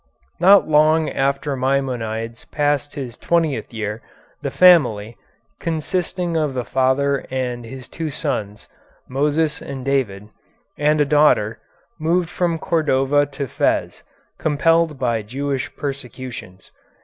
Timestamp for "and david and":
9.61-10.99